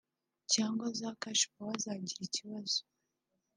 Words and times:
cyangwa 0.53 0.85
za 0.99 1.09
“cash 1.21 1.43
power” 1.53 1.75
zagira 1.83 2.21
ikibazo 2.27 2.79